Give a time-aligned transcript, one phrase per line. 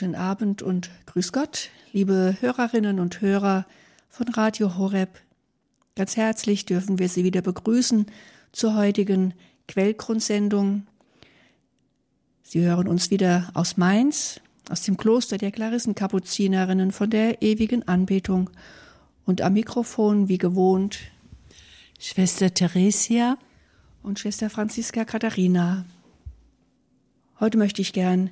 [0.00, 3.66] Guten Abend und Grüß Gott, liebe Hörerinnen und Hörer
[4.08, 5.20] von Radio Horeb.
[5.94, 8.06] Ganz herzlich dürfen wir Sie wieder begrüßen
[8.50, 9.34] zur heutigen
[9.68, 10.86] Quellgrundsendung.
[12.42, 14.40] Sie hören uns wieder aus Mainz,
[14.70, 18.48] aus dem Kloster der Klarissenkapuzinerinnen von der ewigen Anbetung.
[19.26, 20.98] Und am Mikrofon, wie gewohnt,
[21.98, 23.36] Schwester Theresia
[24.02, 25.84] und Schwester Franziska Katharina.
[27.38, 28.30] Heute möchte ich gern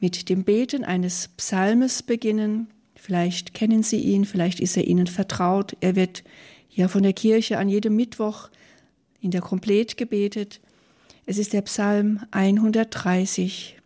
[0.00, 2.68] mit dem Beten eines Psalmes beginnen.
[2.96, 5.76] Vielleicht kennen Sie ihn, vielleicht ist er Ihnen vertraut.
[5.80, 6.24] Er wird
[6.70, 8.48] ja von der Kirche an jedem Mittwoch
[9.20, 10.60] in der Komplett gebetet.
[11.26, 13.76] Es ist der Psalm 130.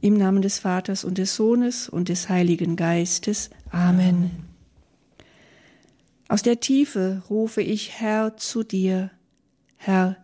[0.00, 3.50] Im Namen des Vaters und des Sohnes und des Heiligen Geistes.
[3.70, 4.30] Amen.
[6.28, 9.10] Aus der Tiefe rufe ich Herr zu dir.
[9.76, 10.16] Herr,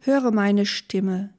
[0.00, 1.30] höre meine Stimme.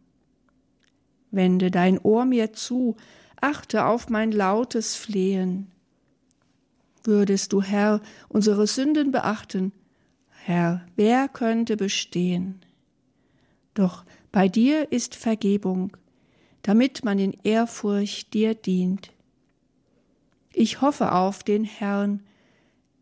[1.34, 2.96] Wende dein Ohr mir zu,
[3.42, 5.72] achte auf mein lautes Flehen.
[7.03, 9.73] Würdest du, Herr, unsere Sünden beachten,
[10.30, 12.61] Herr, wer könnte bestehen?
[13.73, 15.98] Doch bei dir ist Vergebung,
[16.61, 19.11] damit man in Ehrfurcht dir dient.
[20.54, 22.22] Ich hoffe auf den Herrn,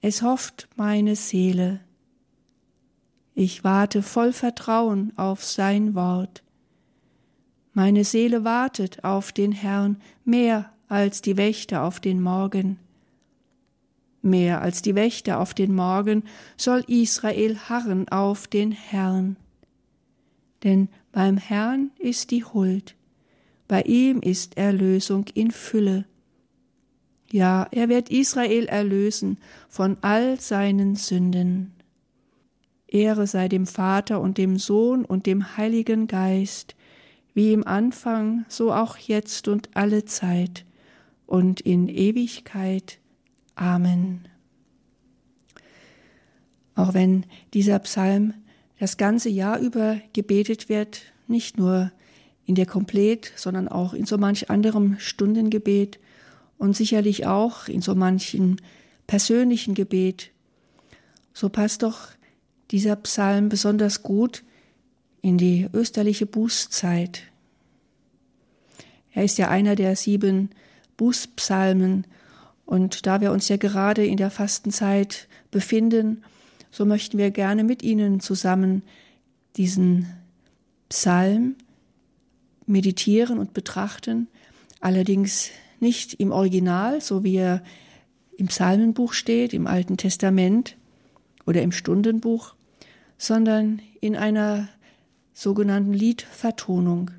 [0.01, 1.81] es hofft meine Seele.
[3.35, 6.43] Ich warte voll Vertrauen auf sein Wort.
[7.73, 12.77] Meine Seele wartet auf den Herrn mehr als die Wächter auf den Morgen.
[14.21, 16.23] Mehr als die Wächter auf den Morgen
[16.57, 19.37] soll Israel harren auf den Herrn.
[20.63, 22.95] Denn beim Herrn ist die Huld,
[23.67, 26.05] bei ihm ist Erlösung in Fülle.
[27.31, 29.37] Ja, er wird Israel erlösen
[29.69, 31.71] von all seinen Sünden.
[32.87, 36.75] Ehre sei dem Vater und dem Sohn und dem Heiligen Geist,
[37.33, 40.65] wie im Anfang, so auch jetzt und alle Zeit
[41.25, 42.99] und in Ewigkeit.
[43.55, 44.27] Amen.
[46.75, 48.33] Auch wenn dieser Psalm
[48.79, 51.91] das ganze Jahr über gebetet wird, nicht nur
[52.45, 55.99] in der Komplett, sondern auch in so manch anderem Stundengebet
[56.57, 58.59] und sicherlich auch in so manchen
[59.07, 60.31] persönlichen Gebet,
[61.33, 62.09] so passt doch
[62.71, 64.43] dieser Psalm besonders gut
[65.21, 67.23] in die österliche Bußzeit.
[69.13, 70.49] Er ist ja einer der sieben
[70.97, 72.05] Bußpsalmen
[72.65, 76.23] und da wir uns ja gerade in der Fastenzeit befinden,
[76.71, 78.83] so möchten wir gerne mit Ihnen zusammen
[79.57, 80.07] diesen
[80.89, 81.55] Psalm
[82.65, 84.27] meditieren und betrachten,
[84.79, 85.49] allerdings
[85.79, 87.61] nicht im Original, so wie er
[88.37, 90.77] im Psalmenbuch steht, im Alten Testament
[91.45, 92.55] oder im Stundenbuch,
[93.17, 94.69] sondern in einer
[95.41, 97.09] sogenannten Liedvertonung.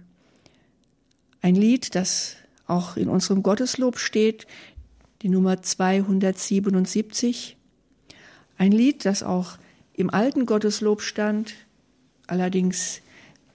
[1.40, 2.36] Ein Lied, das
[2.68, 4.46] auch in unserem Gotteslob steht,
[5.22, 7.56] die Nummer 277.
[8.58, 9.58] Ein Lied, das auch
[9.94, 11.54] im alten Gotteslob stand,
[12.28, 13.00] allerdings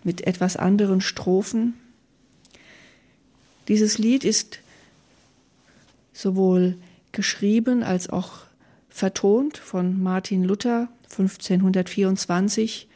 [0.03, 1.75] mit etwas anderen Strophen.
[3.69, 4.59] Dieses Lied ist
[6.11, 6.77] sowohl
[7.13, 8.39] geschrieben als auch
[8.89, 12.89] vertont von Martin Luther 1524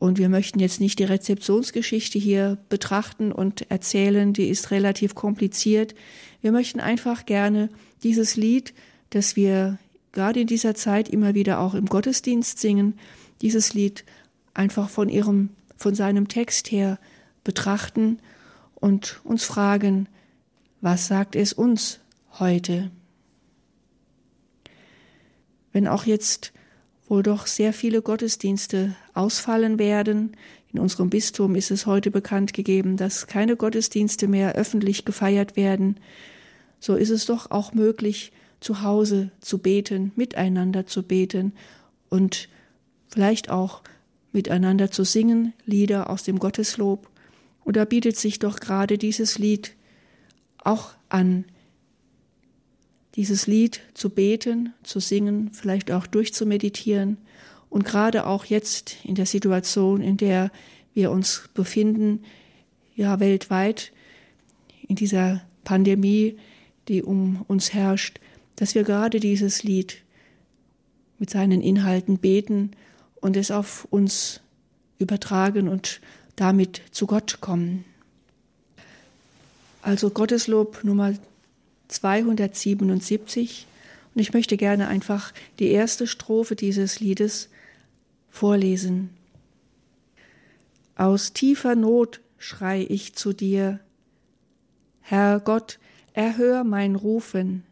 [0.00, 5.94] und wir möchten jetzt nicht die Rezeptionsgeschichte hier betrachten und erzählen, die ist relativ kompliziert.
[6.40, 7.68] Wir möchten einfach gerne
[8.02, 8.72] dieses Lied,
[9.10, 9.78] das wir
[10.12, 12.98] gerade in dieser Zeit immer wieder auch im Gottesdienst singen,
[13.42, 14.06] dieses Lied
[14.54, 16.98] einfach von ihrem, von seinem Text her
[17.44, 18.20] betrachten
[18.74, 20.08] und uns fragen,
[20.80, 22.00] was sagt es uns
[22.38, 22.90] heute?
[25.72, 26.54] Wenn auch jetzt
[27.06, 30.36] wohl doch sehr viele Gottesdienste ausfallen werden.
[30.72, 36.00] In unserem Bistum ist es heute bekannt gegeben, dass keine Gottesdienste mehr öffentlich gefeiert werden.
[36.78, 41.52] So ist es doch auch möglich, zu Hause zu beten, miteinander zu beten
[42.08, 42.48] und
[43.08, 43.82] vielleicht auch
[44.32, 47.08] miteinander zu singen, Lieder aus dem Gotteslob.
[47.64, 49.74] Und da bietet sich doch gerade dieses Lied
[50.58, 51.44] auch an,
[53.16, 57.18] dieses Lied zu beten, zu singen, vielleicht auch durchzumeditieren
[57.70, 60.50] und gerade auch jetzt in der Situation, in der
[60.92, 62.24] wir uns befinden,
[62.96, 63.92] ja weltweit
[64.86, 66.36] in dieser Pandemie,
[66.88, 68.20] die um uns herrscht,
[68.56, 69.98] dass wir gerade dieses Lied
[71.18, 72.72] mit seinen Inhalten beten
[73.20, 74.40] und es auf uns
[74.98, 76.00] übertragen und
[76.36, 77.84] damit zu Gott kommen.
[79.82, 81.14] Also Gotteslob Nummer
[81.88, 83.66] 277
[84.14, 87.48] und ich möchte gerne einfach die erste Strophe dieses Liedes
[88.30, 89.10] vorlesen.
[90.96, 93.80] Aus tiefer Not schrei ich zu dir,
[95.00, 95.78] Herr Gott,
[96.12, 97.64] erhör mein Rufen.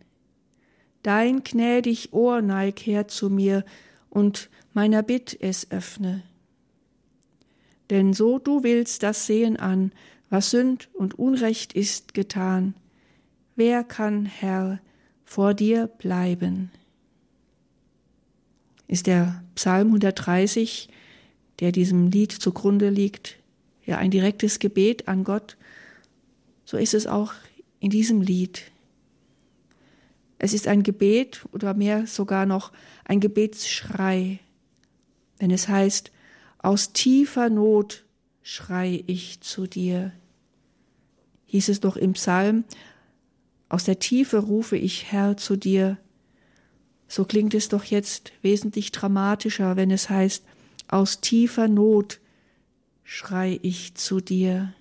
[1.03, 3.65] Dein gnädig Ohr neig her zu mir
[4.11, 6.23] und meiner Bitt es öffne.
[7.91, 9.93] Denn so du willst das sehen an,
[10.31, 12.75] was Sünd und Unrecht ist getan.
[13.57, 14.81] Wer kann, Herr,
[15.25, 16.71] vor dir bleiben?
[18.89, 20.89] Ist der Psalm 130,
[21.61, 23.39] der diesem Lied zugrunde liegt,
[23.85, 25.57] ja ein direktes Gebet an Gott,
[26.65, 27.35] so ist es auch
[27.81, 28.71] in diesem Lied.
[30.39, 32.73] Es ist ein Gebet oder mehr sogar noch
[33.05, 34.41] ein Gebetsschrei,
[35.39, 36.11] wenn es heißt,
[36.59, 38.05] aus tiefer Not
[38.43, 40.13] schrei ich zu dir.
[41.47, 42.65] Hieß es doch im Psalm,
[43.69, 45.99] aus der Tiefe rufe ich Herr zu dir.
[47.09, 50.45] So klingt es doch jetzt wesentlich dramatischer, wenn es heißt,
[50.89, 52.21] aus tiefer Not
[53.03, 54.75] schrei ich zu dir.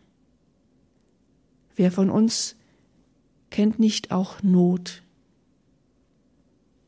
[1.77, 2.55] Wer von uns
[3.49, 5.01] kennt nicht auch Not?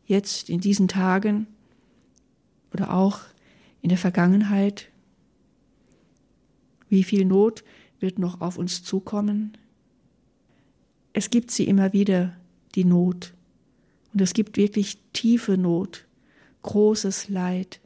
[0.06, 1.48] Jetzt in diesen Tagen
[2.74, 3.22] oder auch
[3.82, 4.90] in der Vergangenheit?
[6.90, 7.64] Wie viel Not
[8.00, 9.58] wird noch auf uns zukommen?
[11.14, 12.36] Es gibt sie immer wieder,
[12.76, 13.34] die Not.
[14.14, 16.06] Und es gibt wirklich tiefe Not,
[16.62, 17.80] großes Leid.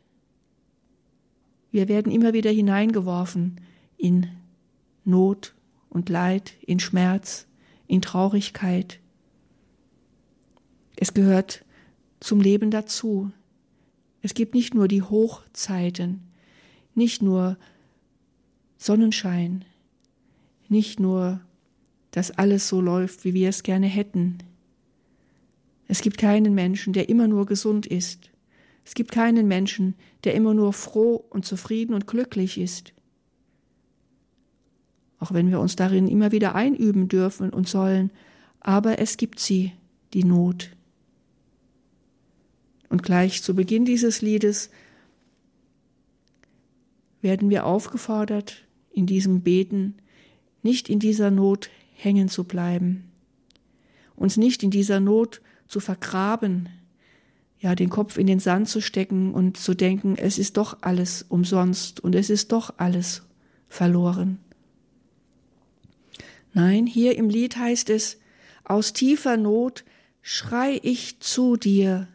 [1.72, 3.60] Wir werden immer wieder hineingeworfen
[3.98, 4.28] in
[5.06, 5.54] Not
[5.90, 7.48] und Leid, in Schmerz,
[7.88, 9.00] in Traurigkeit.
[10.96, 11.66] Es gehört
[12.20, 13.32] zum Leben dazu.
[14.22, 16.22] Es gibt nicht nur die Hochzeiten,
[16.96, 17.58] nicht nur
[18.78, 19.66] Sonnenschein,
[20.70, 21.42] nicht nur,
[22.12, 24.38] dass alles so läuft, wie wir es gerne hätten.
[25.88, 28.32] Es gibt keinen Menschen, der immer nur gesund ist.
[28.86, 32.94] Es gibt keinen Menschen, der immer nur froh und zufrieden und glücklich ist.
[35.20, 38.12] Auch wenn wir uns darin immer wieder einüben dürfen und sollen,
[38.60, 39.72] aber es gibt sie,
[40.14, 40.76] die Not.
[42.90, 44.70] Und gleich zu Beginn dieses Liedes
[47.22, 49.96] werden wir aufgefordert, in diesem Beten
[50.62, 53.12] nicht in dieser Not hängen zu bleiben,
[54.16, 55.42] uns nicht in dieser Not
[55.74, 56.70] zu vergraben,
[57.60, 61.26] ja, den Kopf in den Sand zu stecken und zu denken, es ist doch alles
[61.28, 63.24] umsonst und es ist doch alles
[63.70, 64.38] verloren.
[66.54, 68.20] Nein, hier im Lied heißt es,
[68.64, 69.84] aus tiefer Not
[70.22, 72.08] schrei ich zu dir,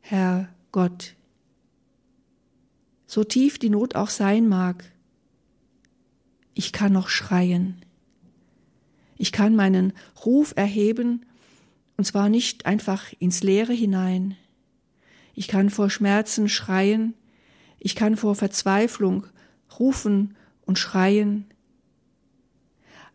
[0.00, 1.16] Herr Gott.
[3.08, 4.84] So tief die Not auch sein mag,
[6.54, 7.84] ich kann noch schreien.
[9.16, 9.92] Ich kann meinen
[10.24, 11.26] Ruf erheben,
[12.02, 14.36] und zwar nicht einfach ins Leere hinein.
[15.36, 17.14] Ich kann vor Schmerzen schreien,
[17.78, 19.28] ich kann vor Verzweiflung
[19.78, 20.34] rufen
[20.66, 21.46] und schreien,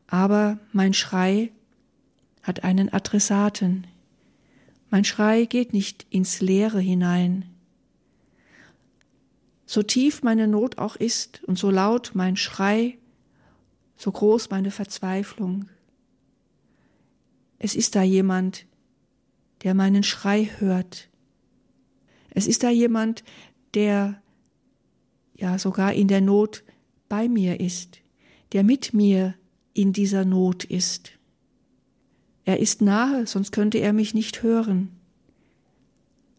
[0.08, 1.52] aber mein Schrei
[2.44, 3.88] hat einen Adressaten.
[4.90, 7.44] Mein Schrei geht nicht ins Leere hinein.
[9.66, 12.98] So tief meine Not auch ist und so laut mein Schrei,
[13.98, 15.66] so groß meine Verzweiflung.
[17.60, 18.66] Es ist da jemand,
[19.64, 21.10] der meinen Schrei hört.
[22.30, 23.24] Es ist da jemand,
[23.74, 24.22] der
[25.36, 26.64] ja sogar in der Not
[27.10, 28.00] bei mir ist,
[28.54, 29.36] der mit mir
[29.74, 31.12] in dieser Not ist.
[32.46, 34.92] Er ist nahe, sonst könnte er mich nicht hören.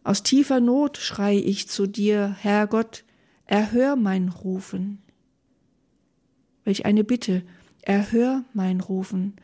[0.03, 3.03] Aus tiefer Not schrei ich zu dir, Herr Gott,
[3.45, 5.03] erhör mein Rufen.
[6.63, 7.43] Welch eine Bitte,
[7.81, 9.35] erhör mein Rufen,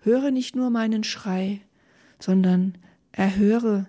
[0.00, 1.62] höre nicht nur meinen Schrei,
[2.18, 2.76] sondern
[3.12, 3.86] erhöre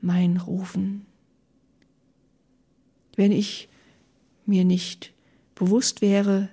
[0.00, 1.06] mein Rufen.
[3.16, 3.68] Wenn ich
[4.46, 5.12] mir nicht
[5.54, 6.48] bewusst wäre,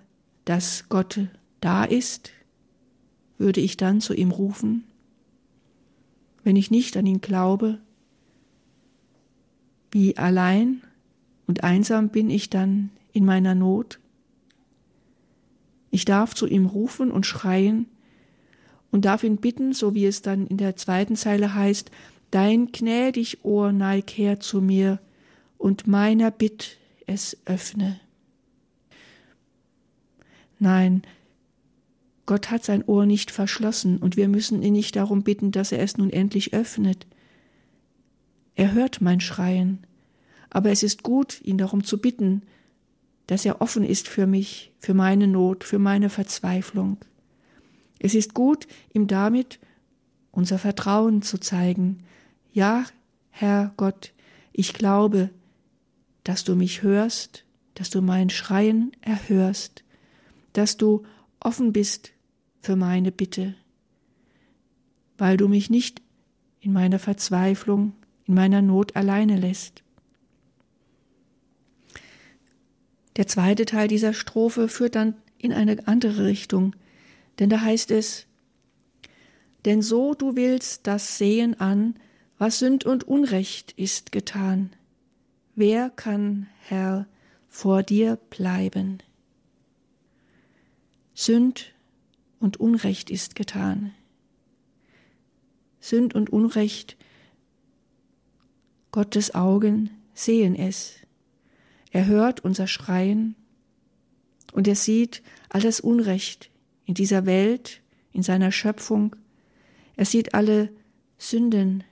[0.45, 1.19] dass Gott
[1.61, 2.31] da ist,
[3.37, 4.83] würde ich dann zu ihm rufen?
[6.47, 7.77] wenn ich nicht an ihn glaube?
[9.91, 10.81] Wie allein
[11.45, 13.99] und einsam bin ich dann in meiner Not?
[15.91, 17.87] Ich darf zu ihm rufen und schreien
[18.97, 21.91] und darf ihn bitten, so wie es dann in der zweiten Zeile heißt,
[22.31, 24.99] Dein gnädig Ohr neig her zu mir
[25.59, 27.99] und meiner Bitt es öffne.
[30.57, 31.03] Nein,
[32.25, 35.79] Gott hat sein Ohr nicht verschlossen und wir müssen ihn nicht darum bitten, dass er
[35.79, 37.05] es nun endlich öffnet.
[38.55, 39.85] Er hört mein Schreien,
[40.49, 42.41] aber es ist gut, ihn darum zu bitten,
[43.27, 46.97] dass er offen ist für mich, für meine Not, für meine Verzweiflung.
[47.99, 49.59] Es ist gut, ihm damit
[50.31, 52.03] unser Vertrauen zu zeigen.
[52.51, 52.85] Ja,
[53.29, 54.13] Herr Gott,
[54.53, 55.29] ich glaube,
[56.23, 57.43] dass du mich hörst,
[57.75, 59.83] dass du mein Schreien erhörst,
[60.53, 61.03] dass du
[61.39, 62.11] offen bist
[62.61, 63.55] für meine Bitte.
[65.17, 66.01] weil du mich nicht
[66.59, 67.93] in meiner Verzweiflung,
[68.25, 69.83] in meiner Not alleine lässt.
[73.15, 76.75] Der zweite Teil dieser Strophe führt dann in eine andere Richtung,
[77.39, 78.25] denn da heißt es,
[79.65, 81.95] denn so du willst das Sehen an,
[82.37, 84.71] was Sünd und Unrecht ist getan.
[85.55, 87.07] Wer kann, Herr,
[87.49, 88.99] vor dir bleiben?
[91.13, 91.73] Sünd
[92.39, 93.93] und Unrecht ist getan.
[95.79, 96.95] Sünd und Unrecht,
[98.91, 100.95] Gottes Augen sehen es.
[101.91, 103.35] Er hört unser Schreien
[104.53, 106.51] und er sieht all das Unrecht
[106.87, 107.81] in dieser Welt,
[108.13, 109.15] in seiner Schöpfung.
[109.95, 110.69] Er sieht alle
[111.19, 111.83] Sünden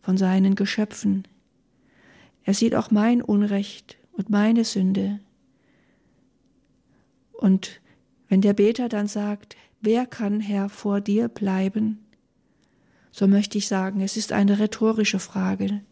[0.00, 1.28] von seinen Geschöpfen.
[2.42, 5.20] Er sieht auch mein Unrecht und meine Sünde.
[7.32, 7.80] Und
[8.28, 11.98] wenn der Beter dann sagt, wer kann Herr vor dir bleiben?
[13.10, 15.82] So möchte ich sagen, es ist eine rhetorische Frage.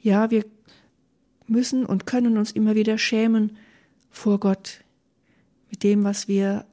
[0.00, 0.44] Ja, wir
[1.46, 3.56] müssen und können uns immer wieder schämen
[4.10, 4.82] vor Gott
[5.70, 6.66] mit dem, was wir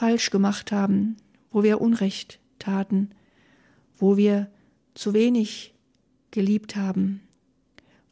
[0.00, 1.18] falsch gemacht haben,
[1.50, 3.10] wo wir Unrecht taten,
[3.98, 4.50] wo wir
[4.94, 5.74] zu wenig
[6.30, 7.20] geliebt haben,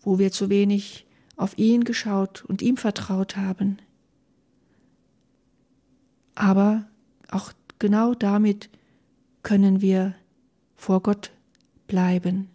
[0.02, 3.78] wo wir zu wenig auf ihn geschaut und ihm vertraut haben.
[6.34, 6.86] Aber
[7.30, 8.68] auch genau damit
[9.42, 10.14] können wir
[10.76, 11.30] vor Gott
[11.86, 12.50] bleiben.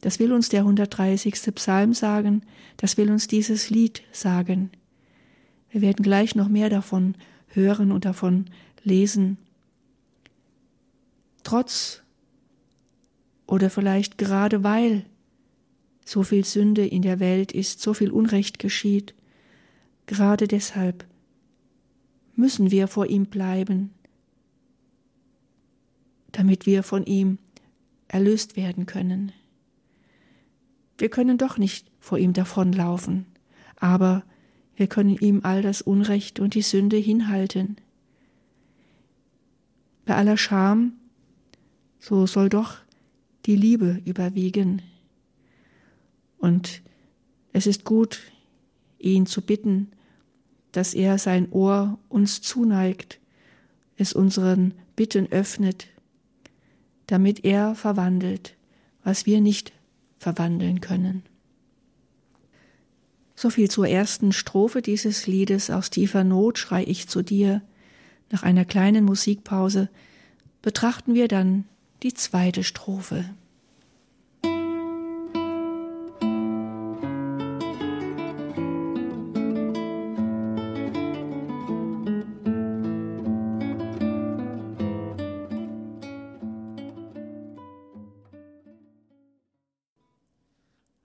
[0.00, 1.34] Das will uns der 130.
[1.54, 2.40] Psalm sagen,
[2.78, 4.70] das will uns dieses Lied sagen.
[5.68, 7.14] Wir werden gleich noch mehr davon
[7.48, 8.46] hören und davon
[8.82, 9.38] lesen.
[11.42, 12.02] Trotz
[13.46, 15.04] oder vielleicht gerade weil
[16.04, 19.14] so viel Sünde in der Welt ist, so viel Unrecht geschieht,
[20.06, 21.04] gerade deshalb
[22.34, 23.90] müssen wir vor ihm bleiben,
[26.32, 27.38] damit wir von ihm
[28.06, 29.32] erlöst werden können.
[30.96, 33.26] Wir können doch nicht vor ihm davonlaufen,
[33.76, 34.24] aber
[34.78, 37.76] wir können ihm all das Unrecht und die Sünde hinhalten.
[40.04, 40.92] Bei aller Scham,
[41.98, 42.76] so soll doch
[43.44, 44.80] die Liebe überwiegen.
[46.38, 46.80] Und
[47.52, 48.20] es ist gut,
[49.00, 49.90] ihn zu bitten,
[50.70, 53.18] dass er sein Ohr uns zuneigt,
[53.96, 55.88] es unseren Bitten öffnet,
[57.06, 58.54] damit er verwandelt,
[59.02, 59.72] was wir nicht
[60.18, 61.24] verwandeln können.
[63.40, 67.62] So viel zur ersten Strophe dieses Liedes Aus tiefer Not schrei ich zu dir.
[68.32, 69.90] Nach einer kleinen Musikpause
[70.60, 71.64] betrachten wir dann
[72.02, 73.26] die zweite Strophe.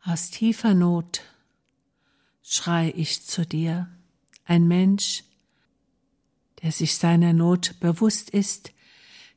[0.03, 1.21] Aus tiefer Not
[2.43, 3.89] schrei ich zu dir,
[4.45, 5.23] ein Mensch,
[6.61, 8.71] der sich seiner Not bewusst ist,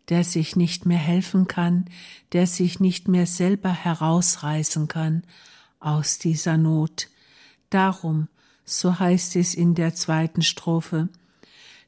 [0.09, 1.87] der sich nicht mehr helfen kann,
[2.33, 5.25] der sich nicht mehr selber herausreißen kann
[5.81, 7.09] aus dieser Not.
[7.71, 8.29] Darum,
[8.65, 11.09] so heißt es in der zweiten Strophe,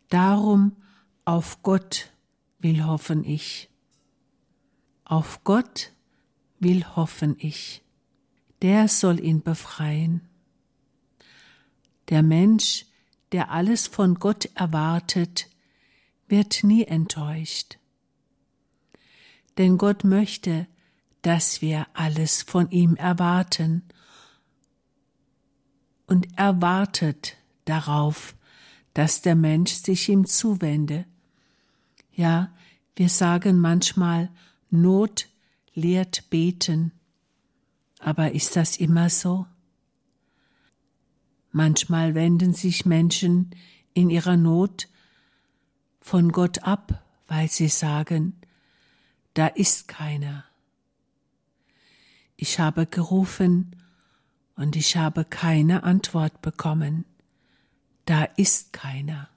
[0.08, 0.76] darum
[1.24, 2.10] auf Gott
[2.58, 3.68] will hoffen ich.
[5.04, 5.92] Auf Gott
[6.58, 7.82] will hoffen ich
[8.62, 10.27] der soll ihn befreien.
[12.08, 12.86] Der Mensch,
[13.32, 15.48] der alles von Gott erwartet,
[16.28, 17.78] wird nie enttäuscht.
[19.58, 20.66] Denn Gott möchte,
[21.22, 23.82] dass wir alles von ihm erwarten
[26.06, 28.34] und erwartet darauf,
[28.94, 31.04] dass der Mensch sich ihm zuwende.
[32.12, 32.52] Ja,
[32.96, 34.30] wir sagen manchmal,
[34.70, 35.28] Not
[35.74, 36.92] lehrt beten.
[38.00, 39.46] Aber ist das immer so?
[41.50, 43.50] Manchmal wenden sich Menschen
[43.94, 44.88] in ihrer Not
[46.00, 48.40] von Gott ab, weil sie sagen,
[49.34, 50.44] da ist keiner.
[52.36, 53.76] Ich habe gerufen
[54.56, 57.04] und ich habe keine Antwort bekommen.
[58.04, 59.28] Da ist keiner.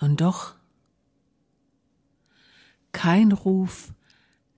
[0.00, 0.54] Und doch
[2.92, 3.92] kein Ruf,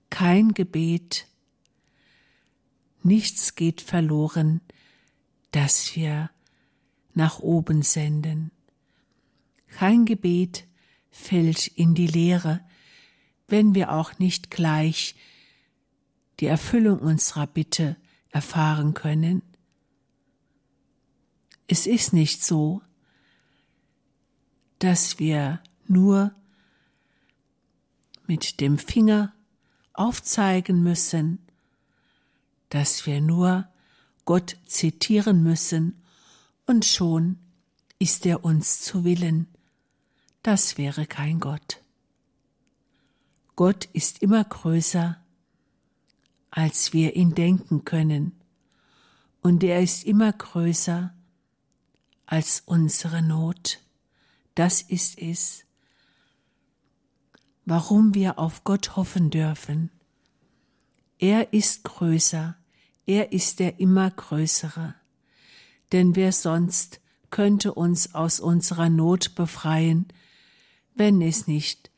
[0.09, 1.27] kein Gebet,
[3.05, 4.61] Nichts geht verloren,
[5.55, 6.29] das wir
[7.13, 8.51] nach oben senden.
[9.69, 10.67] Kein Gebet
[11.11, 12.59] fällt in die Leere,
[13.47, 15.15] wenn wir auch nicht gleich
[16.41, 17.95] die Erfüllung unserer Bitte
[18.31, 19.43] erfahren können.
[21.67, 22.81] Es ist nicht so,
[24.79, 26.35] dass wir nur
[28.27, 29.33] mit dem Finger
[29.93, 31.39] aufzeigen müssen,
[32.67, 33.69] dass wir nur
[34.25, 36.01] Gott zitieren müssen
[36.65, 37.37] und schon
[37.99, 39.47] ist er uns zu Willen.
[40.43, 41.81] Das wäre kein Gott.
[43.55, 45.17] Gott ist immer größer,
[46.51, 48.33] als wir ihn denken können,
[49.41, 51.13] und er ist immer größer
[52.25, 53.79] als unsere Not.
[54.55, 55.65] Das ist es,
[57.65, 59.91] warum wir auf Gott hoffen dürfen.
[61.19, 62.57] Er ist größer,
[63.05, 64.95] er ist der immer Größere.
[65.91, 70.07] Denn wer sonst könnte uns aus unserer Not befreien,
[70.95, 71.91] wenn es nicht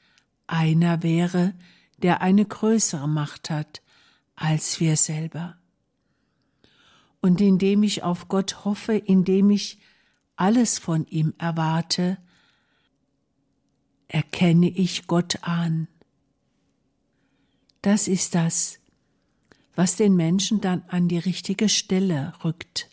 [0.48, 1.54] einer wäre,
[1.98, 3.82] der eine größere Macht hat
[4.36, 5.58] als wir selber.
[7.22, 9.80] Und indem ich auf Gott hoffe, indem ich
[10.36, 12.18] alles von ihm erwarte,
[14.08, 15.88] erkenne ich Gott an.
[17.82, 18.80] Das ist das,
[19.77, 22.89] was den Menschen dann an die richtige Stelle rückt.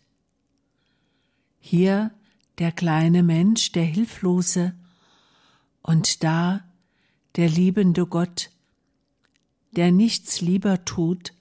[1.59, 2.11] Hier
[2.59, 4.75] der kleine Mensch, der Hilflose,
[5.81, 6.63] und da
[7.37, 8.51] der liebende Gott,
[9.73, 11.33] der nichts lieber tut,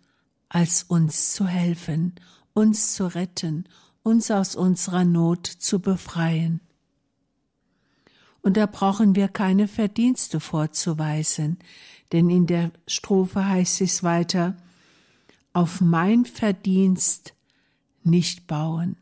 [0.47, 2.15] als uns zu helfen,
[2.53, 3.67] uns zu retten,
[4.01, 6.61] uns aus unserer Not zu befreien.
[8.41, 11.59] Und da brauchen wir keine Verdienste vorzuweisen,
[12.13, 14.55] denn in der Strophe heißt es weiter,
[15.53, 17.35] auf mein Verdienst
[18.03, 18.97] nicht bauen.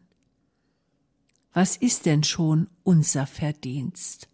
[1.53, 4.29] Was ist denn schon unser Verdienst?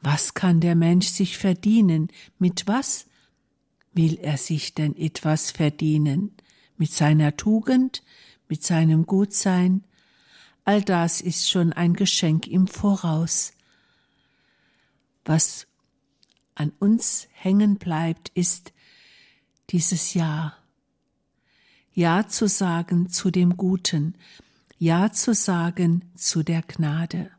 [0.00, 2.08] Was kann der Mensch sich verdienen?
[2.38, 3.06] Mit was
[3.92, 6.32] will er sich denn etwas verdienen?
[6.76, 8.02] Mit seiner Tugend,
[8.48, 9.84] mit seinem Gutsein?
[10.64, 13.52] All das ist schon ein Geschenk im Voraus.
[15.24, 15.66] Was
[16.54, 18.71] an uns hängen bleibt, ist
[19.70, 20.56] dieses Ja.
[21.94, 24.14] Ja zu sagen zu dem Guten,
[24.78, 27.30] Ja zu sagen zu der Gnade.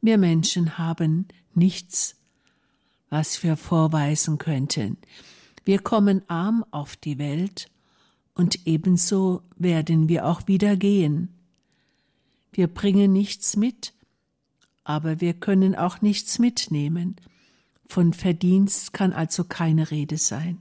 [0.00, 2.16] Wir Menschen haben nichts,
[3.10, 4.96] was wir vorweisen könnten.
[5.64, 7.70] Wir kommen arm auf die Welt
[8.34, 11.28] und ebenso werden wir auch wieder gehen.
[12.52, 13.92] Wir bringen nichts mit,
[14.84, 17.16] aber wir können auch nichts mitnehmen.
[17.90, 20.58] Von Verdienst kann also keine Rede sein.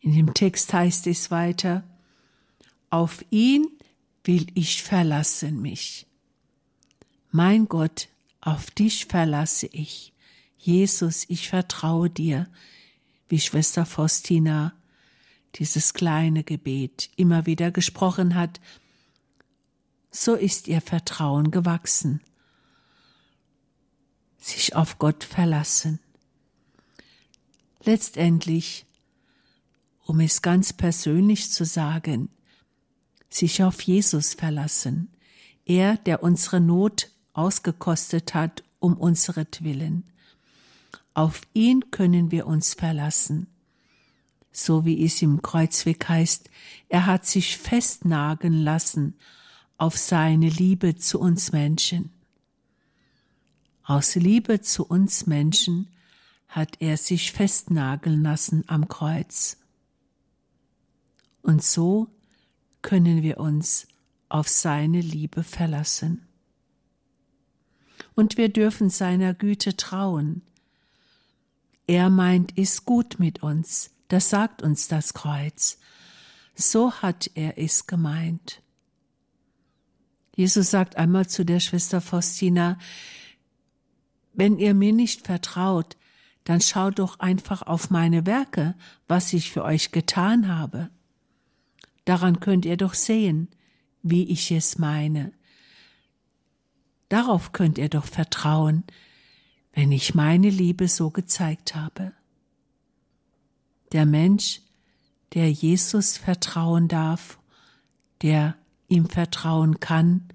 [0.00, 1.84] In dem Text heißt es weiter,
[2.90, 3.68] auf ihn
[4.24, 6.04] will ich verlassen mich.
[7.30, 8.08] Mein Gott,
[8.40, 10.12] auf dich verlasse ich.
[10.58, 12.48] Jesus, ich vertraue dir,
[13.28, 14.72] wie Schwester Faustina
[15.54, 18.60] dieses kleine Gebet immer wieder gesprochen hat,
[20.10, 22.20] so ist ihr Vertrauen gewachsen.
[24.38, 25.98] Sich auf Gott verlassen.
[27.82, 28.86] Letztendlich,
[30.04, 32.30] um es ganz persönlich zu sagen,
[33.28, 35.10] sich auf Jesus verlassen,
[35.64, 40.04] er, der unsere Not ausgekostet hat um unseretwillen.
[41.14, 43.48] Auf ihn können wir uns verlassen.
[44.50, 46.48] So wie es im Kreuzweg heißt,
[46.88, 49.14] er hat sich festnageln lassen
[49.76, 52.10] auf seine Liebe zu uns Menschen.
[53.88, 55.88] Aus Liebe zu uns Menschen
[56.46, 59.56] hat er sich festnageln lassen am Kreuz.
[61.40, 62.08] Und so
[62.82, 63.88] können wir uns
[64.28, 66.26] auf seine Liebe verlassen.
[68.14, 70.42] Und wir dürfen seiner Güte trauen.
[71.86, 75.78] Er meint es gut mit uns, das sagt uns das Kreuz.
[76.54, 78.60] So hat er es gemeint.
[80.36, 82.76] Jesus sagt einmal zu der Schwester Faustina,
[84.32, 85.96] wenn ihr mir nicht vertraut,
[86.44, 88.74] dann schaut doch einfach auf meine Werke,
[89.06, 90.90] was ich für euch getan habe.
[92.04, 93.48] Daran könnt ihr doch sehen,
[94.02, 95.32] wie ich es meine.
[97.10, 98.84] Darauf könnt ihr doch vertrauen,
[99.72, 102.12] wenn ich meine Liebe so gezeigt habe.
[103.92, 104.62] Der Mensch,
[105.34, 107.38] der Jesus vertrauen darf,
[108.22, 108.56] der
[108.88, 110.28] ihm vertrauen kann,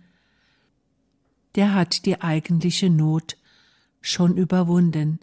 [1.55, 3.37] der hat die eigentliche Not
[4.03, 5.19] schon überwunden,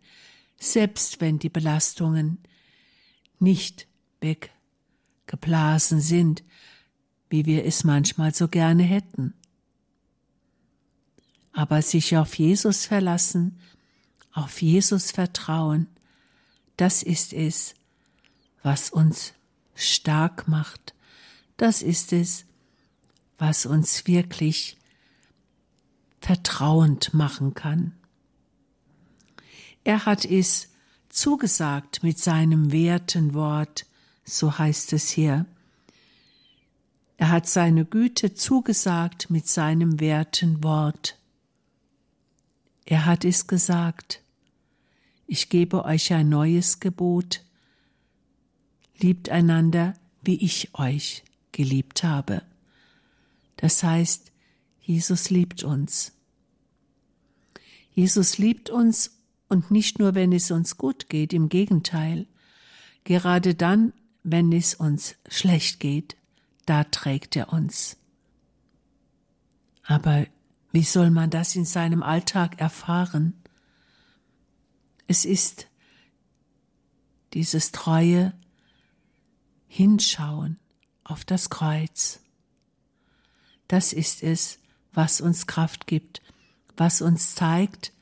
[0.59, 2.39] selbst wenn die Belastungen
[3.39, 3.87] nicht
[4.21, 6.43] weggeblasen sind,
[7.29, 9.35] wie wir es manchmal so gerne hätten.
[11.53, 13.61] Aber sich auf Jesus verlassen,
[14.33, 15.87] auf Jesus vertrauen,
[16.77, 17.75] das ist es,
[18.63, 19.35] was uns
[19.75, 20.95] stark macht,
[21.57, 22.47] das ist es,
[23.37, 24.79] was uns wirklich
[26.21, 28.00] vertrauend machen kann.
[29.85, 30.69] Er hat es
[31.09, 33.87] zugesagt mit seinem werten Wort,
[34.25, 35.47] so heißt es hier.
[37.17, 41.19] Er hat seine Güte zugesagt mit seinem werten Wort.
[42.87, 44.23] Er hat es gesagt.
[45.27, 47.45] Ich gebe euch ein neues Gebot.
[48.99, 52.43] Liebt einander, wie ich euch geliebt habe.
[53.57, 54.33] Das heißt,
[54.81, 56.13] Jesus liebt uns.
[57.95, 59.20] Jesus liebt uns
[59.51, 62.27] und nicht nur, wenn es uns gut geht, im Gegenteil.
[63.05, 66.17] Gerade dann, wenn es uns schlecht geht,
[66.67, 67.97] da trägt er uns.
[69.83, 70.27] Aber
[70.71, 73.35] wie soll man das in seinem Alltag erfahren?
[75.09, 75.67] Es ist
[77.35, 78.33] dieses treue
[79.67, 80.59] Hinschauen
[81.03, 82.21] auf das Kreuz.
[83.67, 84.61] Das ist es,
[84.93, 86.23] was uns Kraft gibt,
[86.77, 87.93] was uns zeigt,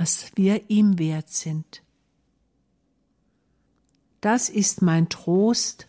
[0.00, 1.82] was wir ihm wert sind.
[4.22, 5.88] Das ist mein Trost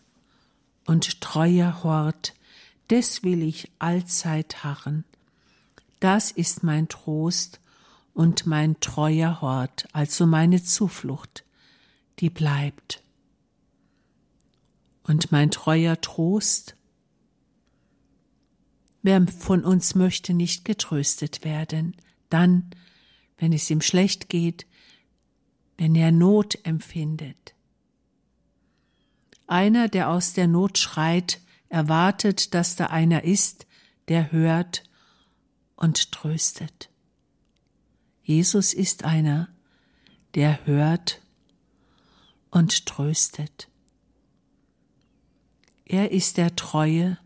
[0.84, 2.34] und treuer Hort,
[2.90, 5.04] des will ich allzeit harren.
[5.98, 7.58] Das ist mein Trost
[8.12, 11.46] und mein treuer Hort, also meine Zuflucht,
[12.18, 13.02] die bleibt.
[15.04, 16.76] Und mein treuer Trost,
[19.00, 21.96] wer von uns möchte nicht getröstet werden,
[22.28, 22.72] dann,
[23.42, 24.68] wenn es ihm schlecht geht,
[25.76, 27.56] wenn er Not empfindet.
[29.48, 33.66] Einer, der aus der Not schreit, erwartet, dass da einer ist,
[34.06, 34.84] der hört
[35.74, 36.88] und tröstet.
[38.22, 39.48] Jesus ist einer,
[40.36, 41.20] der hört
[42.52, 43.68] und tröstet.
[45.84, 47.18] Er ist der treue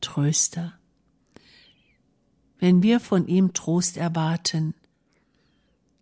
[0.00, 0.78] Tröster.
[2.58, 4.72] Wenn wir von ihm Trost erwarten,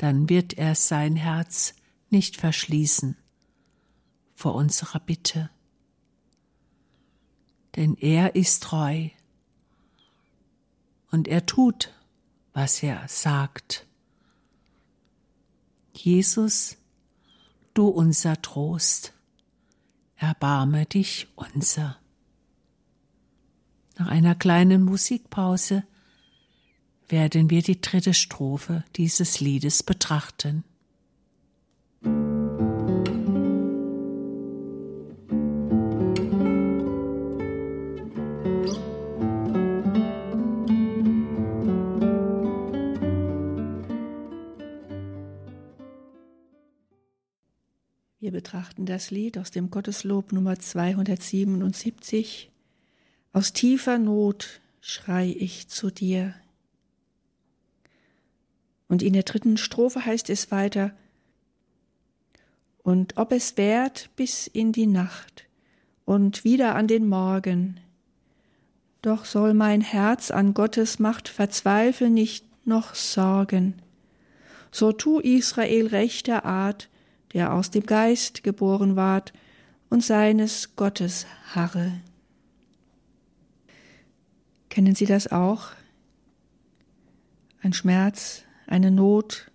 [0.05, 1.73] dann wird er sein Herz
[2.11, 3.17] nicht verschließen
[4.35, 5.49] vor unserer Bitte.
[7.75, 9.09] Denn er ist treu
[11.11, 11.91] und er tut,
[12.53, 13.87] was er sagt.
[15.95, 16.77] Jesus,
[17.73, 19.15] du unser Trost,
[20.17, 21.99] erbarme dich unser.
[23.97, 25.83] Nach einer kleinen Musikpause
[27.09, 30.65] werden wir die dritte Strophe dieses Liedes betrachten.
[48.25, 52.51] Wir betrachten das Lied aus dem Gotteslob Nummer 277.
[53.35, 56.35] Aus tiefer Not schrei ich zu dir.
[58.89, 60.93] Und in der dritten Strophe heißt es weiter,
[62.83, 65.47] und ob es währt bis in die Nacht
[66.05, 67.81] und wieder an den Morgen,
[69.01, 73.75] doch soll mein Herz an Gottes Macht verzweifeln nicht noch sorgen.
[74.71, 76.91] So tu Israel rechter Art,
[77.33, 79.33] der aus dem Geist geboren ward
[79.89, 82.01] und seines Gottes harre.
[84.69, 85.69] Kennen Sie das auch?
[87.63, 89.51] Ein Schmerz, eine Not,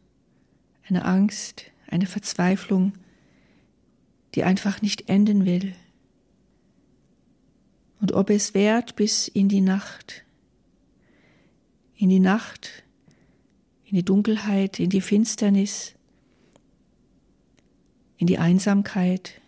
[0.87, 2.93] eine Angst, eine Verzweiflung,
[4.35, 5.75] die einfach nicht enden will.
[7.99, 10.23] Und ob es währt bis in die Nacht,
[11.95, 12.83] in die Nacht,
[13.85, 15.95] in die Dunkelheit, in die Finsternis,
[18.17, 19.41] in die Einsamkeit,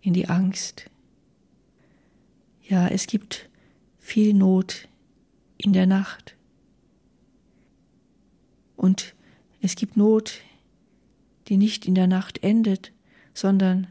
[0.00, 0.88] in die Angst.
[2.62, 3.48] Ja, es gibt
[3.98, 4.88] viel Not
[5.58, 6.35] in der Nacht.
[8.86, 9.16] Und
[9.60, 10.42] es gibt Not,
[11.48, 12.92] die nicht in der Nacht endet,
[13.34, 13.88] sondern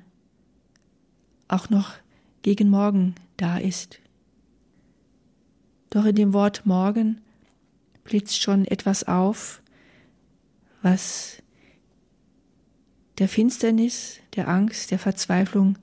[1.50, 1.96] auch noch
[2.44, 4.00] gegen Morgen da ist.
[5.90, 7.20] Doch in dem Wort morgen
[8.06, 9.62] blitzt schon etwas auf,
[10.82, 11.44] was
[13.18, 15.78] der Finsternis, der Angst, der Verzweiflung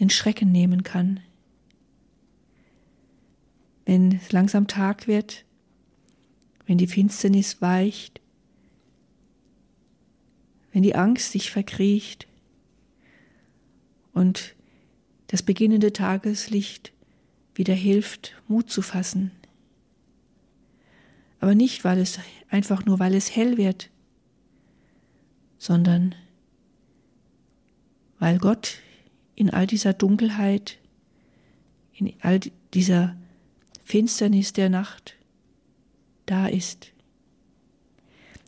[0.00, 1.20] den Schrecken nehmen kann.
[3.86, 5.46] Wenn es langsam Tag wird,
[6.66, 8.20] wenn die Finsternis weicht,
[10.74, 12.26] wenn die Angst sich verkriecht
[14.12, 14.56] und
[15.28, 16.92] das beginnende Tageslicht
[17.54, 19.30] wieder hilft, Mut zu fassen.
[21.38, 22.18] Aber nicht, weil es
[22.50, 23.88] einfach nur, weil es hell wird,
[25.58, 26.16] sondern
[28.18, 28.78] weil Gott
[29.36, 30.78] in all dieser Dunkelheit,
[31.92, 32.40] in all
[32.74, 33.14] dieser
[33.84, 35.14] Finsternis der Nacht
[36.26, 36.90] da ist.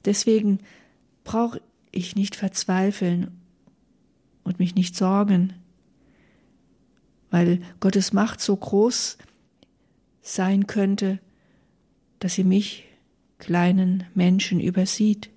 [0.04, 0.58] Deswegen
[1.22, 1.60] brauche
[1.96, 3.40] ich nicht verzweifeln
[4.44, 5.54] und mich nicht sorgen,
[7.30, 9.18] weil Gottes Macht so groß
[10.22, 11.18] sein könnte,
[12.18, 12.84] dass sie mich,
[13.38, 15.30] kleinen Menschen, übersieht.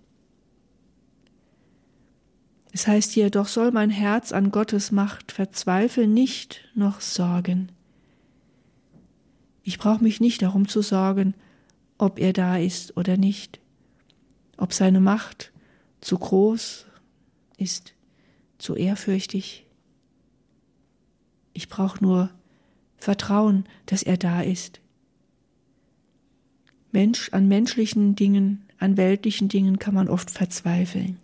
[2.71, 7.71] Es heißt hier, doch soll mein Herz an Gottes Macht verzweifeln, nicht noch sorgen.
[9.63, 11.33] Ich brauche mich nicht darum zu sorgen,
[11.97, 13.59] ob er da ist oder nicht,
[14.57, 15.51] ob seine Macht
[16.01, 16.85] zu groß
[17.57, 17.93] ist,
[18.57, 19.65] zu ehrfürchtig.
[21.53, 22.29] Ich brauche nur
[22.97, 24.79] Vertrauen, dass er da ist.
[26.91, 31.19] Mensch, an menschlichen Dingen, an weltlichen Dingen kann man oft verzweifeln.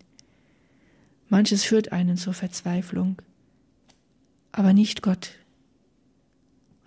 [1.27, 3.21] Manches führt einen zur Verzweiflung,
[4.51, 5.31] aber nicht Gott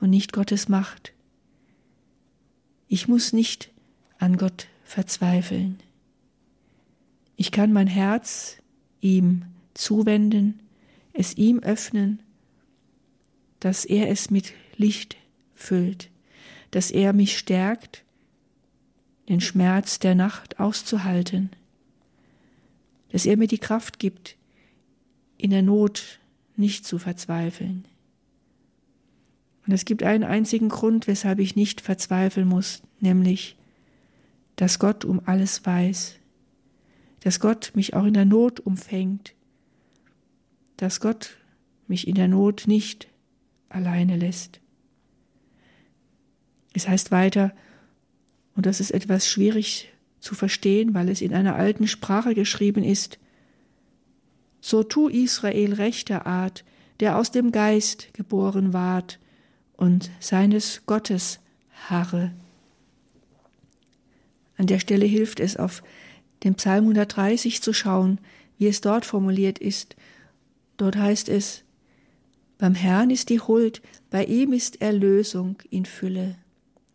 [0.00, 1.12] und nicht Gottes Macht.
[2.86, 3.70] Ich muss nicht
[4.18, 5.80] an Gott verzweifeln.
[7.40, 8.56] Ich kann mein Herz
[9.00, 10.58] ihm zuwenden,
[11.12, 12.20] es ihm öffnen,
[13.60, 15.16] dass er es mit Licht
[15.54, 16.10] füllt,
[16.72, 18.02] dass er mich stärkt,
[19.28, 21.50] den Schmerz der Nacht auszuhalten,
[23.12, 24.36] dass er mir die Kraft gibt,
[25.36, 26.18] in der Not
[26.56, 27.84] nicht zu verzweifeln.
[29.64, 33.56] Und es gibt einen einzigen Grund, weshalb ich nicht verzweifeln muss, nämlich,
[34.56, 36.18] dass Gott um alles weiß,
[37.20, 39.34] dass Gott mich auch in der Not umfängt,
[40.76, 41.36] dass Gott
[41.86, 43.08] mich in der Not nicht
[43.68, 44.60] alleine lässt.
[46.74, 47.52] Es heißt weiter,
[48.54, 53.18] und das ist etwas schwierig zu verstehen, weil es in einer alten Sprache geschrieben ist.
[54.60, 56.64] So tu Israel rechter Art,
[57.00, 59.20] der aus dem Geist geboren ward
[59.76, 61.40] und seines Gottes
[61.88, 62.32] harre.
[64.56, 65.84] An der Stelle hilft es, auf
[66.44, 68.20] den Psalm 130 zu schauen,
[68.58, 69.96] wie es dort formuliert ist.
[70.76, 71.64] Dort heißt es,
[72.58, 76.36] beim Herrn ist die Huld, bei ihm ist Erlösung in Fülle.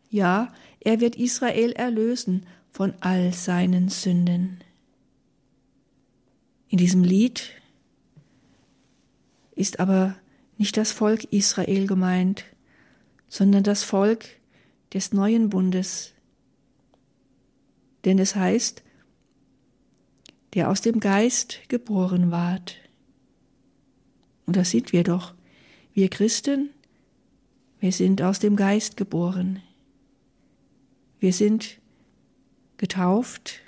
[0.09, 4.59] Ja, er wird Israel erlösen von all seinen Sünden.
[6.67, 7.51] In diesem Lied
[9.55, 10.15] ist aber
[10.57, 12.45] nicht das Volk Israel gemeint,
[13.27, 14.25] sondern das Volk
[14.93, 16.13] des neuen Bundes.
[18.05, 18.83] Denn es heißt,
[20.53, 22.77] der aus dem Geist geboren ward.
[24.45, 25.33] Und das sind wir doch.
[25.93, 26.69] Wir Christen,
[27.79, 29.61] wir sind aus dem Geist geboren.
[31.19, 31.79] Wir sind
[32.77, 33.61] getauft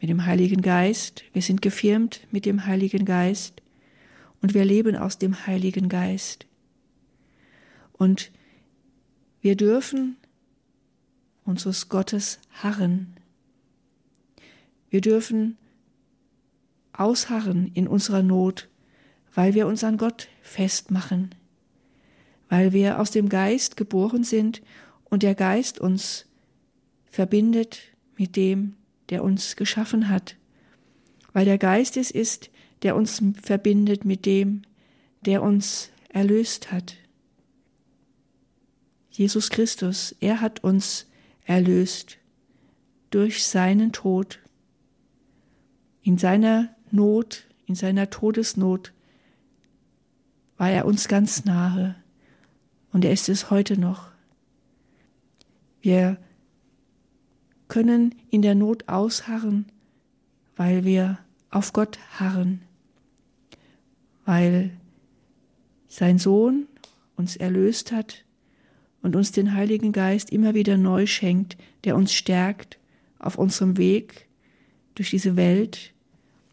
[0.00, 3.62] mit dem Heiligen Geist, wir sind gefirmt mit dem Heiligen Geist
[4.42, 6.46] und wir leben aus dem Heiligen Geist.
[7.92, 8.30] Und
[9.40, 10.16] wir dürfen
[11.44, 13.15] unseres Gottes harren.
[14.90, 15.56] Wir dürfen
[16.92, 18.68] ausharren in unserer Not,
[19.34, 21.34] weil wir uns an Gott festmachen,
[22.48, 24.62] weil wir aus dem Geist geboren sind
[25.04, 26.26] und der Geist uns
[27.06, 27.80] verbindet
[28.16, 28.76] mit dem,
[29.10, 30.36] der uns geschaffen hat,
[31.32, 32.50] weil der Geist es ist,
[32.82, 34.62] der uns verbindet mit dem,
[35.22, 36.94] der uns erlöst hat.
[39.10, 41.06] Jesus Christus, er hat uns
[41.44, 42.18] erlöst
[43.10, 44.40] durch seinen Tod.
[46.06, 48.92] In seiner Not, in seiner Todesnot
[50.56, 51.96] war er uns ganz nahe
[52.92, 54.12] und er ist es heute noch.
[55.80, 56.16] Wir
[57.66, 59.66] können in der Not ausharren,
[60.54, 61.18] weil wir
[61.50, 62.62] auf Gott harren,
[64.24, 64.70] weil
[65.88, 66.68] sein Sohn
[67.16, 68.24] uns erlöst hat
[69.02, 72.78] und uns den Heiligen Geist immer wieder neu schenkt, der uns stärkt
[73.18, 74.28] auf unserem Weg
[74.94, 75.94] durch diese Welt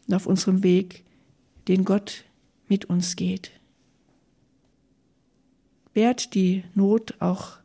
[0.06, 1.04] und auf unserem Weg,
[1.68, 2.24] den Gott
[2.68, 3.50] mit uns geht.
[5.92, 7.58] Wehrt die Not auch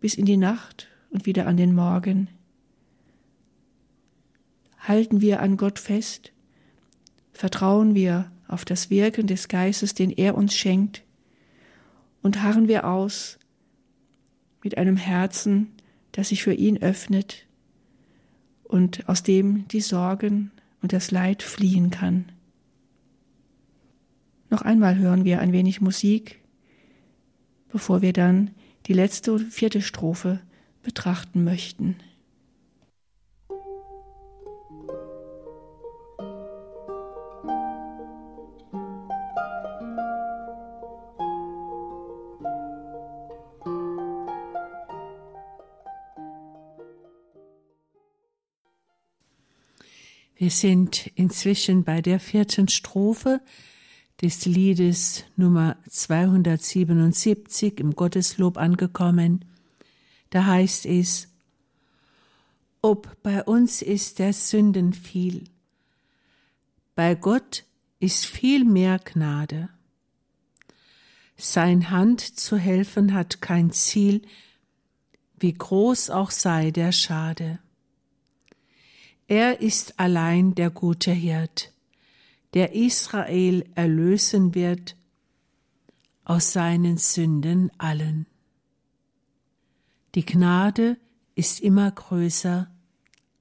[0.00, 2.28] bis in die Nacht und wieder an den Morgen.
[4.78, 6.32] Halten wir an Gott fest,
[7.32, 11.02] vertrauen wir auf das Wirken des Geistes, den er uns schenkt,
[12.20, 13.38] und harren wir aus
[14.62, 15.72] mit einem Herzen,
[16.12, 17.46] das sich für ihn öffnet
[18.62, 22.26] und aus dem die Sorgen und das Leid fliehen kann.
[24.50, 26.42] Noch einmal hören wir ein wenig Musik,
[27.70, 28.50] bevor wir dann
[28.86, 30.40] die letzte und vierte Strophe
[30.82, 31.96] betrachten möchten.
[50.42, 53.40] Wir sind inzwischen bei der vierten Strophe
[54.20, 59.44] des Liedes Nummer 277 im Gotteslob angekommen.
[60.30, 61.28] Da heißt es,
[62.80, 65.44] ob bei uns ist der Sünden viel,
[66.96, 67.62] bei Gott
[68.00, 69.68] ist viel mehr Gnade.
[71.36, 74.22] Sein Hand zu helfen hat kein Ziel,
[75.38, 77.60] wie groß auch sei der Schade.
[79.28, 81.72] Er ist allein der gute Hirt,
[82.54, 84.96] der Israel erlösen wird
[86.24, 88.26] aus seinen Sünden allen.
[90.14, 90.98] Die Gnade
[91.34, 92.70] ist immer größer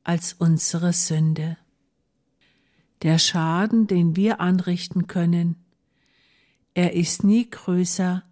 [0.04, 1.58] als unsere Sünde.
[3.02, 5.56] Der Schaden, den wir anrichten können,
[6.74, 8.24] er ist nie größer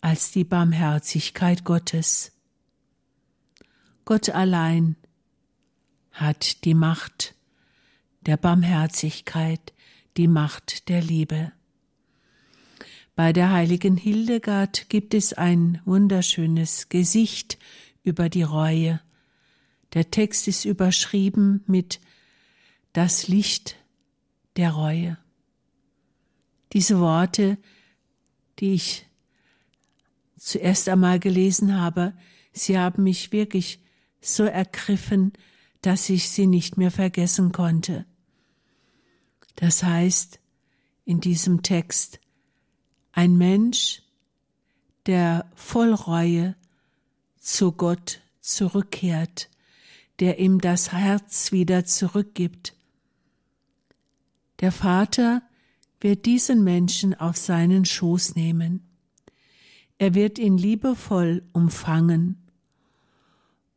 [0.00, 2.32] als die Barmherzigkeit Gottes.
[4.04, 4.96] Gott allein
[6.20, 7.34] hat die Macht
[8.22, 9.72] der Barmherzigkeit,
[10.16, 11.52] die Macht der Liebe.
[13.14, 17.58] Bei der heiligen Hildegard gibt es ein wunderschönes Gesicht
[18.02, 19.00] über die Reue.
[19.94, 22.00] Der Text ist überschrieben mit
[22.92, 23.76] das Licht
[24.56, 25.18] der Reue.
[26.72, 27.58] Diese Worte,
[28.58, 29.06] die ich
[30.36, 32.12] zuerst einmal gelesen habe,
[32.52, 33.80] sie haben mich wirklich
[34.20, 35.32] so ergriffen,
[35.82, 38.04] dass ich sie nicht mehr vergessen konnte.
[39.56, 40.40] Das heißt,
[41.04, 42.20] in diesem Text,
[43.12, 44.02] ein Mensch,
[45.06, 46.54] der voll Reue
[47.38, 49.48] zu Gott zurückkehrt,
[50.20, 52.74] der ihm das Herz wieder zurückgibt.
[54.60, 55.42] Der Vater
[56.00, 58.82] wird diesen Menschen auf seinen Schoß nehmen.
[59.98, 62.47] Er wird ihn liebevoll umfangen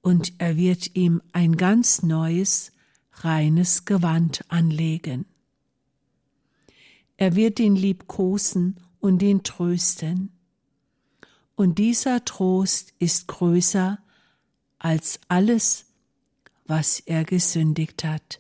[0.02, 2.72] und er wird ihm ein ganz neues,
[3.14, 5.26] reines Gewand anlegen.
[7.18, 10.32] Er wird ihn liebkosen und ihn trösten.
[11.56, 14.00] Und dieser Trost ist größer
[14.80, 15.86] als alles,
[16.66, 18.40] was er gesündigt hat.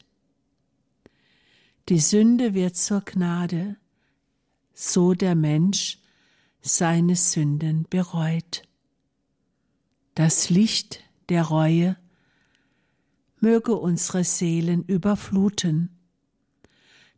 [1.89, 3.75] Die Sünde wird zur Gnade,
[4.73, 5.99] so der Mensch
[6.61, 8.63] seine Sünden bereut.
[10.15, 11.97] Das Licht der Reue
[13.39, 15.97] möge unsere Seelen überfluten.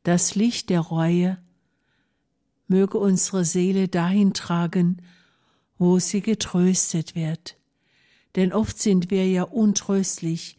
[0.04, 1.38] Das Licht der Reue
[2.68, 5.02] möge unsere Seele dahin tragen,
[5.78, 7.58] wo sie getröstet wird.
[8.36, 10.58] Denn oft sind wir ja untröstlich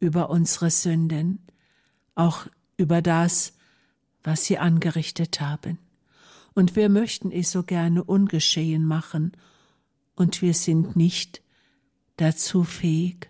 [0.00, 1.40] über unsere Sünden,
[2.14, 3.54] auch über das,
[4.22, 5.78] was sie angerichtet haben.
[6.54, 9.32] Und wir möchten es so gerne ungeschehen machen,
[10.16, 11.42] und wir sind nicht
[12.16, 13.28] dazu fähig.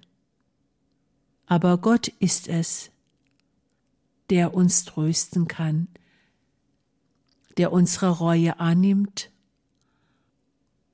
[1.47, 2.91] Aber Gott ist es,
[4.31, 5.89] der uns trösten kann,
[7.57, 9.31] der unsere Reue annimmt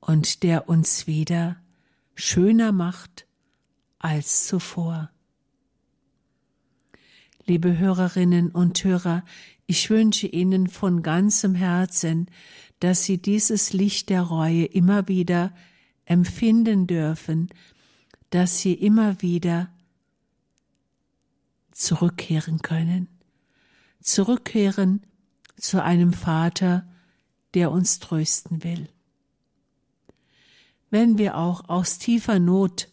[0.01, 1.57] und der uns wieder
[2.15, 3.27] schöner macht
[3.99, 5.11] als zuvor.
[7.47, 9.25] Liebe Hörerinnen und Hörer,
[9.67, 12.27] ich wünsche Ihnen von ganzem Herzen,
[12.81, 15.53] dass Sie dieses Licht der Reue immer wieder
[16.05, 17.51] empfinden dürfen,
[18.31, 19.71] dass Sie immer wieder
[21.73, 23.09] zurückkehren können,
[24.01, 25.03] zurückkehren
[25.57, 26.89] zu einem Vater,
[27.55, 28.89] der uns trösten will.
[30.91, 32.89] Wenn wir auch aus tiefer Not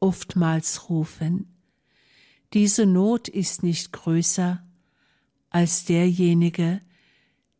[0.00, 1.54] oftmals rufen,
[2.54, 4.62] diese Not ist nicht größer
[5.50, 6.80] als derjenige,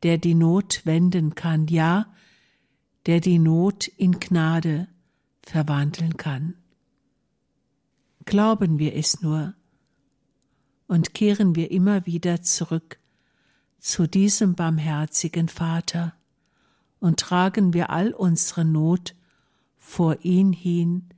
[0.03, 2.12] der die Not wenden kann, ja,
[3.07, 4.88] der die Not in Gnade
[5.43, 6.55] verwandeln kann.
[8.29, 9.55] Glauben wir es nur
[10.87, 12.99] und kehren wir immer wieder zurück
[13.79, 16.14] zu diesem barmherzigen Vater
[17.01, 19.15] und tragen wir all unsere Not
[19.79, 21.09] vor ihn hin,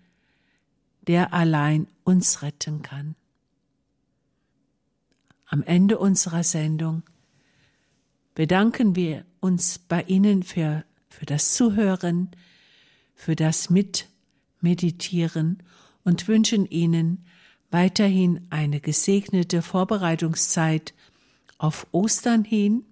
[1.09, 3.17] der allein uns retten kann.
[5.47, 7.03] Am Ende unserer Sendung
[8.37, 12.31] bedanken wir uns bei Ihnen für, für das Zuhören,
[13.17, 15.61] für das Mitmeditieren
[16.05, 17.25] und wünschen Ihnen
[17.71, 20.95] weiterhin eine gesegnete Vorbereitungszeit
[21.59, 22.85] auf Ostern hin.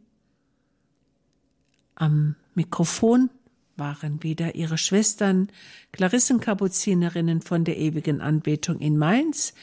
[1.94, 3.30] Am Mikrofon
[3.76, 5.48] waren wieder Ihre Schwestern
[5.92, 9.54] Klarissenkapuzinerinnen von der ewigen Anbetung in Mainz.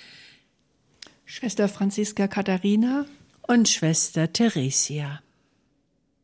[1.26, 3.06] Schwester Franziska Katharina
[3.42, 5.22] und Schwester Theresia.